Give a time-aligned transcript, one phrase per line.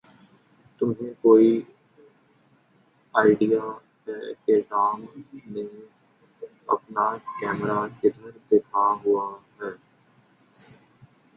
[0.81, 1.49] تمھیں کوئی
[3.15, 3.63] آئڈیا
[4.07, 4.97] ہے کہ ٹام
[5.47, 5.65] نے
[6.67, 7.05] اپنا
[7.37, 9.25] کیمرہ کدھر دکھا ہوا
[9.57, 9.71] ہے؟